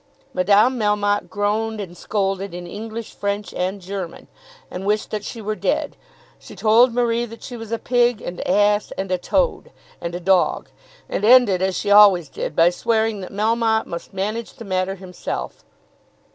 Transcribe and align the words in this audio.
Madame 0.33 0.79
Melmotte 0.79 1.29
groaned, 1.29 1.79
and 1.79 1.95
scolded 1.95 2.55
in 2.55 2.65
English, 2.65 3.13
French, 3.13 3.53
and 3.53 3.79
German, 3.79 4.27
and 4.71 4.83
wished 4.87 5.11
that 5.11 5.23
she 5.23 5.43
were 5.43 5.53
dead; 5.53 5.95
she 6.39 6.55
told 6.55 6.91
Marie 6.91 7.23
that 7.27 7.43
she 7.43 7.55
was 7.55 7.71
a 7.71 7.77
pig, 7.77 8.19
and 8.19 8.41
ass, 8.47 8.89
and 8.97 9.11
a 9.11 9.19
toad, 9.19 9.69
and 10.01 10.15
a 10.15 10.19
dog. 10.19 10.69
And 11.07 11.23
ended, 11.23 11.61
as 11.61 11.77
she 11.77 11.91
always 11.91 12.29
did 12.29 12.45
end, 12.45 12.55
by 12.55 12.71
swearing 12.71 13.19
that 13.21 13.31
Melmotte 13.31 13.85
must 13.85 14.11
manage 14.11 14.53
the 14.53 14.65
matter 14.65 14.95
himself. 14.95 15.63